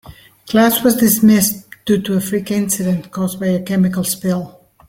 Class 0.47 0.81
was 0.83 0.95
dismissed 0.95 1.67
due 1.85 2.01
to 2.01 2.15
a 2.15 2.21
freak 2.21 2.49
incident 2.49 3.11
caused 3.11 3.39
by 3.39 3.45
a 3.49 3.61
chemical 3.61 4.03
spill. 4.03 4.59